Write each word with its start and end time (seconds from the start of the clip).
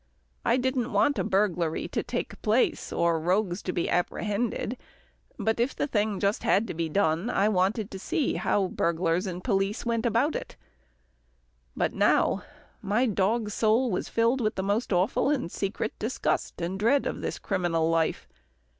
I 0.43 0.57
didn't 0.57 0.91
want 0.91 1.19
a 1.19 1.23
burglary 1.23 1.87
to 1.89 2.01
take 2.01 2.41
place, 2.41 2.91
or 2.91 3.19
rogues 3.19 3.61
to 3.61 3.71
be 3.71 3.87
apprehended, 3.87 4.75
but 5.37 5.59
if 5.59 5.75
the 5.75 5.85
thing 5.85 6.19
just 6.19 6.41
had 6.41 6.65
to 6.69 6.73
be 6.73 6.89
done, 6.89 7.29
I 7.29 7.47
wanted 7.49 7.91
to 7.91 7.99
see 7.99 8.33
how 8.33 8.65
burglars 8.65 9.27
and 9.27 9.43
police 9.43 9.85
went 9.85 10.07
about 10.07 10.35
it. 10.35 10.55
But 11.77 11.93
now 11.93 12.41
my 12.81 13.05
dog 13.05 13.51
soul 13.51 13.91
was 13.91 14.09
filled 14.09 14.41
with 14.41 14.55
the 14.55 14.63
most 14.63 14.91
awful 14.91 15.29
and 15.29 15.51
secret 15.51 15.93
disgust 15.99 16.59
and 16.61 16.79
dread 16.79 17.05
of 17.05 17.21
this 17.21 17.37
criminal 17.37 17.87
life. 17.87 18.27